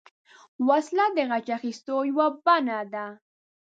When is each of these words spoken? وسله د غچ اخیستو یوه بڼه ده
وسله 0.67 1.05
د 1.15 1.17
غچ 1.29 1.47
اخیستو 1.57 1.95
یوه 2.09 2.27
بڼه 2.45 2.79
ده 2.93 3.05